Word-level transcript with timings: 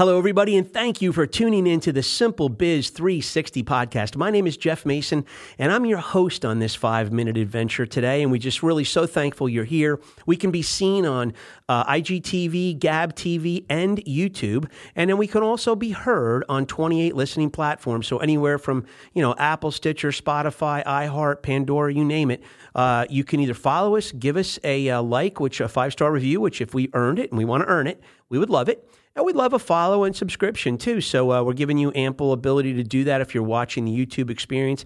Hello, 0.00 0.16
everybody, 0.16 0.56
and 0.56 0.66
thank 0.66 1.02
you 1.02 1.12
for 1.12 1.26
tuning 1.26 1.66
in 1.66 1.78
to 1.80 1.92
the 1.92 2.02
Simple 2.02 2.48
Biz 2.48 2.88
360 2.88 3.62
podcast. 3.64 4.16
My 4.16 4.30
name 4.30 4.46
is 4.46 4.56
Jeff 4.56 4.86
Mason, 4.86 5.26
and 5.58 5.70
I'm 5.70 5.84
your 5.84 5.98
host 5.98 6.42
on 6.42 6.58
this 6.58 6.74
five 6.74 7.12
minute 7.12 7.36
adventure 7.36 7.84
today. 7.84 8.22
And 8.22 8.32
we're 8.32 8.38
just 8.38 8.62
really 8.62 8.84
so 8.84 9.04
thankful 9.04 9.46
you're 9.46 9.64
here. 9.64 10.00
We 10.24 10.38
can 10.38 10.50
be 10.50 10.62
seen 10.62 11.04
on 11.04 11.34
uh, 11.68 11.84
IGTV, 11.84 12.78
Gab 12.78 13.14
TV, 13.14 13.66
and 13.68 13.98
YouTube. 14.06 14.70
And 14.96 15.10
then 15.10 15.18
we 15.18 15.26
can 15.26 15.42
also 15.42 15.76
be 15.76 15.90
heard 15.90 16.46
on 16.48 16.64
28 16.64 17.14
listening 17.14 17.50
platforms. 17.50 18.06
So 18.06 18.20
anywhere 18.20 18.56
from, 18.56 18.86
you 19.12 19.20
know, 19.20 19.34
Apple, 19.36 19.70
Stitcher, 19.70 20.12
Spotify, 20.12 20.82
iHeart, 20.82 21.42
Pandora, 21.42 21.92
you 21.92 22.06
name 22.06 22.30
it. 22.30 22.42
Uh, 22.74 23.04
you 23.10 23.22
can 23.22 23.38
either 23.40 23.52
follow 23.52 23.96
us, 23.96 24.12
give 24.12 24.38
us 24.38 24.58
a 24.64 24.88
uh, 24.88 25.02
like, 25.02 25.40
which 25.40 25.60
a 25.60 25.68
five 25.68 25.92
star 25.92 26.10
review, 26.10 26.40
which 26.40 26.62
if 26.62 26.72
we 26.72 26.88
earned 26.94 27.18
it 27.18 27.30
and 27.30 27.36
we 27.36 27.44
want 27.44 27.64
to 27.64 27.68
earn 27.68 27.86
it, 27.86 28.00
we 28.30 28.38
would 28.38 28.48
love 28.48 28.70
it. 28.70 28.88
And 29.20 29.26
we'd 29.26 29.36
love 29.36 29.52
a 29.52 29.58
follow 29.58 30.04
and 30.04 30.16
subscription 30.16 30.78
too. 30.78 31.02
So 31.02 31.30
uh, 31.30 31.42
we're 31.42 31.52
giving 31.52 31.76
you 31.76 31.92
ample 31.94 32.32
ability 32.32 32.72
to 32.72 32.82
do 32.82 33.04
that 33.04 33.20
if 33.20 33.34
you're 33.34 33.42
watching 33.42 33.84
the 33.84 33.92
YouTube 33.92 34.30
experience. 34.30 34.82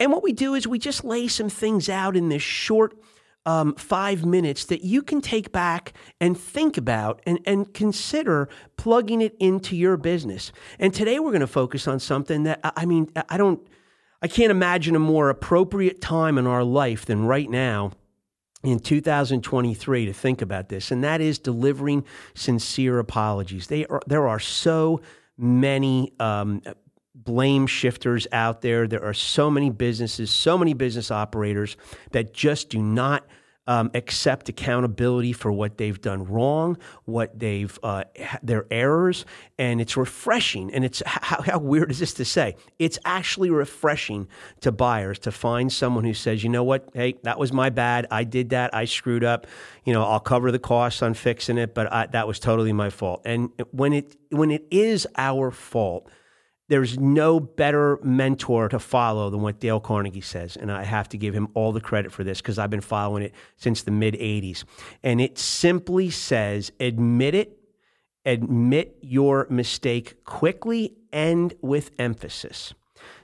And 0.00 0.10
what 0.10 0.22
we 0.22 0.32
do 0.32 0.54
is 0.54 0.66
we 0.66 0.78
just 0.78 1.04
lay 1.04 1.28
some 1.28 1.50
things 1.50 1.90
out 1.90 2.16
in 2.16 2.30
this 2.30 2.40
short 2.40 2.98
um, 3.44 3.74
five 3.74 4.24
minutes 4.24 4.64
that 4.64 4.84
you 4.84 5.02
can 5.02 5.20
take 5.20 5.52
back 5.52 5.92
and 6.18 6.34
think 6.34 6.78
about 6.78 7.20
and, 7.26 7.40
and 7.44 7.74
consider 7.74 8.48
plugging 8.78 9.20
it 9.20 9.36
into 9.38 9.76
your 9.76 9.98
business. 9.98 10.50
And 10.78 10.94
today 10.94 11.18
we're 11.18 11.32
going 11.32 11.42
to 11.42 11.46
focus 11.46 11.86
on 11.86 12.00
something 12.00 12.44
that, 12.44 12.60
I 12.64 12.86
mean, 12.86 13.10
I 13.28 13.36
don't, 13.36 13.60
I 14.22 14.28
can't 14.28 14.50
imagine 14.50 14.96
a 14.96 14.98
more 14.98 15.28
appropriate 15.28 16.00
time 16.00 16.38
in 16.38 16.46
our 16.46 16.64
life 16.64 17.04
than 17.04 17.26
right 17.26 17.50
now 17.50 17.90
in 18.64 18.78
2023 18.78 20.06
to 20.06 20.12
think 20.12 20.42
about 20.42 20.68
this, 20.68 20.90
and 20.90 21.04
that 21.04 21.20
is 21.20 21.38
delivering 21.38 22.04
sincere 22.34 22.98
apologies. 22.98 23.66
They 23.66 23.86
are, 23.86 24.00
there 24.06 24.26
are 24.26 24.40
so 24.40 25.00
many 25.36 26.12
um, 26.18 26.62
blame 27.14 27.66
shifters 27.66 28.26
out 28.32 28.62
there. 28.62 28.88
There 28.88 29.04
are 29.04 29.14
so 29.14 29.50
many 29.50 29.70
businesses, 29.70 30.30
so 30.30 30.58
many 30.58 30.74
business 30.74 31.10
operators 31.10 31.76
that 32.12 32.32
just 32.32 32.70
do 32.70 32.80
not 32.80 33.26
um, 33.66 33.90
accept 33.94 34.48
accountability 34.48 35.32
for 35.32 35.50
what 35.50 35.78
they've 35.78 36.00
done 36.00 36.24
wrong, 36.24 36.76
what 37.04 37.38
they've 37.38 37.78
uh, 37.82 38.04
their 38.42 38.66
errors, 38.70 39.24
and 39.58 39.80
it's 39.80 39.96
refreshing. 39.96 40.72
And 40.72 40.84
it's 40.84 41.02
how, 41.06 41.42
how 41.42 41.58
weird 41.58 41.90
is 41.90 41.98
this 41.98 42.14
to 42.14 42.24
say? 42.24 42.56
It's 42.78 42.98
actually 43.04 43.50
refreshing 43.50 44.28
to 44.60 44.72
buyers 44.72 45.18
to 45.20 45.32
find 45.32 45.72
someone 45.72 46.04
who 46.04 46.14
says, 46.14 46.42
you 46.42 46.50
know 46.50 46.64
what, 46.64 46.88
hey, 46.94 47.14
that 47.22 47.38
was 47.38 47.52
my 47.52 47.70
bad. 47.70 48.06
I 48.10 48.24
did 48.24 48.50
that. 48.50 48.74
I 48.74 48.84
screwed 48.84 49.24
up. 49.24 49.46
You 49.84 49.92
know, 49.92 50.04
I'll 50.04 50.20
cover 50.20 50.52
the 50.52 50.58
costs 50.58 51.02
on 51.02 51.14
fixing 51.14 51.58
it, 51.58 51.74
but 51.74 51.92
I, 51.92 52.06
that 52.06 52.28
was 52.28 52.38
totally 52.38 52.72
my 52.72 52.90
fault. 52.90 53.22
And 53.24 53.50
when 53.70 53.92
it 53.92 54.16
when 54.30 54.50
it 54.50 54.66
is 54.70 55.06
our 55.16 55.50
fault 55.50 56.10
there's 56.68 56.98
no 56.98 57.38
better 57.40 57.98
mentor 58.02 58.68
to 58.68 58.78
follow 58.78 59.28
than 59.30 59.42
what 59.42 59.60
Dale 59.60 59.80
Carnegie 59.80 60.20
says. 60.20 60.56
And 60.56 60.72
I 60.72 60.82
have 60.84 61.08
to 61.10 61.18
give 61.18 61.34
him 61.34 61.48
all 61.54 61.72
the 61.72 61.80
credit 61.80 62.10
for 62.10 62.24
this 62.24 62.40
because 62.40 62.58
I've 62.58 62.70
been 62.70 62.80
following 62.80 63.22
it 63.22 63.34
since 63.56 63.82
the 63.82 63.90
mid 63.90 64.14
80s. 64.14 64.64
And 65.02 65.20
it 65.20 65.38
simply 65.38 66.10
says 66.10 66.72
admit 66.80 67.34
it, 67.34 67.58
admit 68.24 68.96
your 69.02 69.46
mistake 69.50 70.24
quickly 70.24 70.94
and 71.12 71.54
with 71.60 71.90
emphasis. 71.98 72.74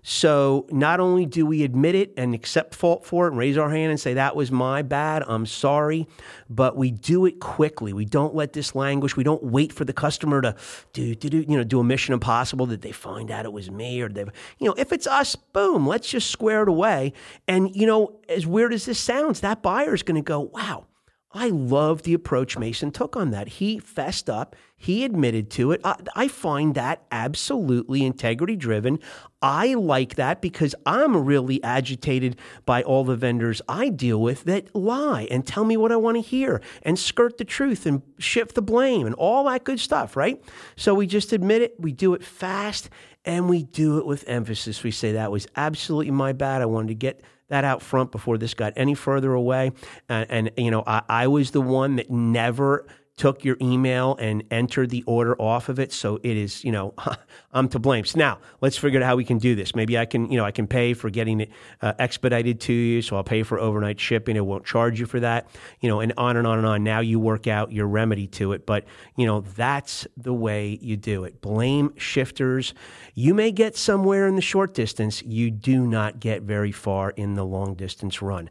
So 0.03 0.67
not 0.71 1.01
only 1.01 1.27
do 1.27 1.45
we 1.45 1.63
admit 1.63 1.95
it 1.95 2.15
and 2.17 2.35
accept 2.35 2.75
fault 2.75 3.05
for 3.05 3.27
it 3.27 3.31
and 3.31 3.39
raise 3.39 3.59
our 3.59 3.71
hand 3.71 3.91
and 3.91 4.01
say, 4.01 4.15
that 4.15 4.35
was 4.35 4.51
my 4.51 4.83
bad, 4.83 5.23
I'm 5.27 5.47
sorry, 5.47 6.07
but 6.49 6.77
we 6.77 6.91
do 6.91 7.27
it 7.27 7.41
quickly. 7.41 7.93
We 7.93 8.07
don't 8.07 8.35
let 8.35 8.53
this 8.53 8.75
languish. 8.75 9.17
We 9.17 9.25
don't 9.25 9.43
wait 9.43 9.73
for 9.73 9.85
the 9.85 9.93
customer 9.93 10.41
to 10.43 10.55
do, 10.93 11.15
do, 11.15 11.29
do, 11.29 11.45
you 11.47 11.57
know, 11.57 11.65
do 11.65 11.81
a 11.81 11.85
mission 11.85 12.15
impossible 12.15 12.67
that 12.67 12.83
they 12.83 12.93
find 12.93 13.31
out 13.31 13.45
it 13.45 13.53
was 13.53 13.71
me 13.71 14.01
or 14.01 14.09
they, 14.09 14.25
you 14.59 14.67
know, 14.67 14.75
if 14.77 14.93
it's 14.93 15.07
us, 15.07 15.37
boom, 15.37 15.87
let's 15.87 16.09
just 16.09 16.31
square 16.31 16.63
it 16.63 16.69
away. 16.69 17.13
And, 17.47 17.75
you 17.77 17.87
know, 17.87 18.21
as 18.29 18.47
weird 18.47 18.73
as 18.73 18.87
this 18.87 18.99
sounds, 18.99 19.41
that 19.41 19.63
buyer 19.63 19.95
is 19.95 20.03
going 20.03 20.23
to 20.23 20.27
go, 20.27 20.41
wow, 20.41 20.87
I 21.33 21.49
love 21.49 22.03
the 22.03 22.15
approach 22.15 22.59
Mason 22.59 22.91
took 22.91 23.17
on 23.17 23.31
that. 23.31 23.47
He 23.49 23.79
fessed 23.79 24.29
up, 24.29 24.57
he 24.77 25.05
admitted 25.05 25.49
to 25.53 25.71
it. 25.71 25.81
I, 25.85 25.95
I, 26.17 26.27
find 26.29 26.75
that 26.75 27.05
absolutely 27.13 28.05
integrity 28.05 28.57
driven. 28.57 28.99
I 29.41 29.75
like 29.75 30.17
that 30.17 30.41
because 30.41 30.75
I'm 30.87 31.17
really 31.17 31.63
agitated 31.63 32.37
by 32.67 32.83
all 32.83 33.05
the 33.05 33.15
vendors 33.15 33.63
I 33.69 33.91
deal 33.91 34.21
with 34.21 34.45
that 34.45 34.75
lie 34.75 35.29
and 35.31 35.47
tell 35.47 35.65
me 35.65 35.77
what 35.77 35.93
I 35.93 35.97
want 35.97 36.17
to 36.17 36.21
hear 36.21 36.61
and 36.83 36.99
skirt 36.99 37.39
the 37.39 37.45
truth 37.45 37.87
and 37.87 38.03
shift 38.19 38.57
the 38.57 38.63
blame 38.63 39.07
and 39.07 39.15
all 39.15 39.45
that 39.45 39.63
good 39.63 39.79
stuff, 39.79 40.17
right? 40.17 40.43
So 40.77 40.95
we 40.95 41.07
just 41.07 41.33
admit 41.33 41.63
it, 41.63 41.75
we 41.79 41.93
do 41.93 42.15
it 42.15 42.25
fast, 42.25 42.91
and 43.25 43.49
we 43.49 43.63
do 43.63 43.99
it 43.99 44.07
with 44.07 44.25
emphasis. 44.27 44.83
We 44.83 44.91
say, 44.91 45.13
That 45.13 45.31
was 45.31 45.47
absolutely 45.55 46.11
my 46.11 46.33
bad. 46.33 46.63
I 46.63 46.67
wanted 46.67 46.89
to 46.89 46.95
get 46.95 47.23
that 47.51 47.65
out 47.65 47.83
front 47.83 48.11
before 48.11 48.39
this 48.39 48.55
got 48.55 48.73
any 48.77 48.95
further 48.95 49.33
away. 49.33 49.73
And, 50.09 50.31
and 50.31 50.51
you 50.57 50.71
know, 50.71 50.83
I, 50.87 51.03
I 51.09 51.27
was 51.27 51.51
the 51.51 51.61
one 51.61 51.97
that 51.97 52.11
never 52.11 52.87
took 53.21 53.45
your 53.45 53.59
email 53.61 54.17
and 54.19 54.43
entered 54.51 54.89
the 54.89 55.05
order 55.07 55.37
off 55.39 55.69
of 55.69 55.79
it. 55.79 55.93
So 55.93 56.19
it 56.23 56.39
is, 56.39 56.65
you 56.65 56.73
know, 56.73 56.95
I'm 57.53 57.69
to 57.69 57.79
blame. 57.79 58.07
So 58.07 58.19
now 58.19 58.39
let's 58.63 58.79
figure 58.79 58.99
out 58.99 59.05
how 59.05 59.15
we 59.15 59.27
can 59.27 59.37
do 59.37 59.55
this. 59.55 59.75
Maybe 59.75 59.99
I 59.99 60.07
can, 60.07 60.31
you 60.31 60.39
know, 60.39 60.45
I 60.47 60.53
can 60.53 60.67
pay 60.67 60.95
for 60.95 61.11
getting 61.11 61.41
it 61.41 61.51
uh, 61.83 61.93
expedited 61.99 62.61
to 62.61 62.73
you. 62.73 63.03
So 63.03 63.17
I'll 63.17 63.23
pay 63.23 63.43
for 63.43 63.61
overnight 63.61 64.01
shipping. 64.01 64.37
It 64.37 64.47
won't 64.47 64.65
charge 64.65 64.99
you 64.99 65.05
for 65.05 65.21
that, 65.21 65.51
you 65.81 65.89
know, 65.91 66.01
and 66.01 66.15
on 66.17 66.39
and 66.39 66.47
on 66.47 66.57
and 66.57 66.67
on. 66.67 66.83
Now 66.83 67.01
you 67.01 67.21
work 67.21 67.47
out 67.47 67.73
your 67.73 67.87
remedy 67.89 68.27
to 68.29 68.53
it. 68.53 68.65
But, 68.65 68.87
you 69.17 69.27
know, 69.27 69.43
that's 69.43 70.07
the 70.17 70.33
way 70.33 70.79
you 70.81 70.97
do 70.97 71.25
it. 71.25 71.43
Blame 71.43 71.93
shifters. 71.99 72.73
You 73.15 73.35
may 73.35 73.53
get 73.53 73.77
somewhere 73.77 74.29
in 74.29 74.37
the 74.37 74.43
short 74.43 74.73
distance. 74.73 75.23
You 75.23 75.51
do 75.51 75.87
not 75.87 76.21
get 76.21 76.41
very 76.41 76.73
far 76.73 77.11
in 77.11 77.35
the 77.35 77.45
long 77.45 77.75
distance 77.75 78.23
run. 78.23 78.49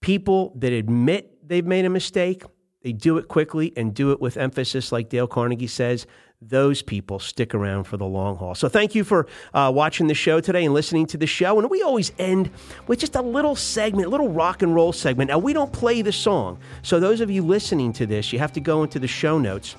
People 0.00 0.52
that 0.54 0.72
admit 0.72 1.48
they've 1.48 1.66
made 1.66 1.84
a 1.84 1.90
mistake, 1.90 2.44
they 2.88 2.92
do 2.92 3.18
it 3.18 3.28
quickly 3.28 3.70
and 3.76 3.92
do 3.92 4.12
it 4.12 4.20
with 4.20 4.38
emphasis, 4.38 4.92
like 4.92 5.10
Dale 5.10 5.26
Carnegie 5.26 5.66
says. 5.66 6.06
Those 6.40 6.80
people 6.80 7.18
stick 7.18 7.54
around 7.54 7.84
for 7.84 7.98
the 7.98 8.06
long 8.06 8.36
haul. 8.36 8.54
So, 8.54 8.66
thank 8.66 8.94
you 8.94 9.04
for 9.04 9.26
uh, 9.52 9.70
watching 9.74 10.06
the 10.06 10.14
show 10.14 10.40
today 10.40 10.64
and 10.64 10.72
listening 10.72 11.04
to 11.08 11.18
the 11.18 11.26
show. 11.26 11.58
And 11.58 11.68
we 11.68 11.82
always 11.82 12.12
end 12.18 12.48
with 12.86 12.98
just 12.98 13.14
a 13.14 13.20
little 13.20 13.54
segment, 13.54 14.06
a 14.06 14.10
little 14.10 14.30
rock 14.30 14.62
and 14.62 14.74
roll 14.74 14.94
segment. 14.94 15.28
Now, 15.28 15.36
we 15.36 15.52
don't 15.52 15.70
play 15.70 16.00
the 16.00 16.12
song. 16.12 16.60
So, 16.80 16.98
those 16.98 17.20
of 17.20 17.30
you 17.30 17.42
listening 17.42 17.92
to 17.94 18.06
this, 18.06 18.32
you 18.32 18.38
have 18.38 18.52
to 18.54 18.60
go 18.60 18.82
into 18.82 18.98
the 18.98 19.08
show 19.08 19.38
notes 19.38 19.76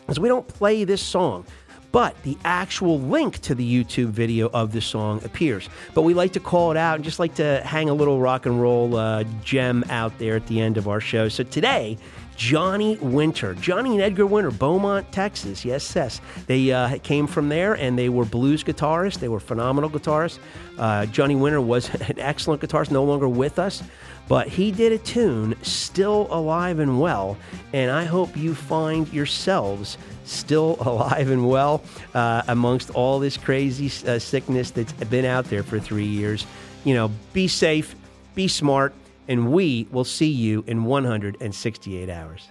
because 0.00 0.20
we 0.20 0.28
don't 0.28 0.46
play 0.46 0.84
this 0.84 1.00
song 1.00 1.46
but 1.92 2.20
the 2.22 2.36
actual 2.44 2.98
link 2.98 3.38
to 3.40 3.54
the 3.54 3.84
YouTube 3.84 4.08
video 4.08 4.48
of 4.48 4.72
the 4.72 4.80
song 4.80 5.22
appears. 5.24 5.68
But 5.94 6.02
we 6.02 6.14
like 6.14 6.32
to 6.32 6.40
call 6.40 6.70
it 6.70 6.76
out 6.78 6.96
and 6.96 7.04
just 7.04 7.18
like 7.18 7.34
to 7.34 7.60
hang 7.64 7.90
a 7.90 7.94
little 7.94 8.18
rock 8.18 8.46
and 8.46 8.60
roll 8.60 8.96
uh, 8.96 9.24
gem 9.44 9.84
out 9.90 10.18
there 10.18 10.34
at 10.34 10.46
the 10.46 10.58
end 10.58 10.78
of 10.78 10.88
our 10.88 11.00
show. 11.00 11.28
So 11.28 11.44
today, 11.44 11.98
Johnny 12.36 12.96
Winter. 12.96 13.54
Johnny 13.54 13.92
and 13.92 14.00
Edgar 14.00 14.26
Winter, 14.26 14.50
Beaumont, 14.50 15.10
Texas. 15.12 15.64
Yes, 15.64 15.94
yes. 15.94 16.20
They 16.46 16.72
uh, 16.72 16.98
came 16.98 17.26
from 17.26 17.48
there 17.48 17.74
and 17.74 17.98
they 17.98 18.08
were 18.08 18.24
blues 18.24 18.64
guitarists. 18.64 19.18
They 19.18 19.28
were 19.28 19.40
phenomenal 19.40 19.90
guitarists. 19.90 20.38
Uh, 20.78 21.06
Johnny 21.06 21.34
Winter 21.34 21.60
was 21.60 21.92
an 22.08 22.18
excellent 22.18 22.62
guitarist, 22.62 22.90
no 22.90 23.04
longer 23.04 23.28
with 23.28 23.58
us, 23.58 23.82
but 24.28 24.48
he 24.48 24.70
did 24.70 24.92
a 24.92 24.98
tune 24.98 25.54
still 25.62 26.26
alive 26.30 26.78
and 26.78 27.00
well. 27.00 27.36
And 27.72 27.90
I 27.90 28.04
hope 28.04 28.36
you 28.36 28.54
find 28.54 29.12
yourselves 29.12 29.98
still 30.24 30.76
alive 30.80 31.30
and 31.30 31.48
well 31.48 31.82
uh, 32.14 32.42
amongst 32.48 32.90
all 32.90 33.18
this 33.18 33.36
crazy 33.36 33.86
uh, 34.08 34.18
sickness 34.18 34.70
that's 34.70 34.92
been 34.92 35.24
out 35.24 35.46
there 35.46 35.62
for 35.62 35.78
three 35.78 36.06
years. 36.06 36.46
You 36.84 36.94
know, 36.94 37.10
be 37.32 37.46
safe, 37.46 37.94
be 38.34 38.48
smart, 38.48 38.92
and 39.28 39.52
we 39.52 39.86
will 39.90 40.04
see 40.04 40.30
you 40.30 40.64
in 40.66 40.84
168 40.84 42.08
hours. 42.08 42.50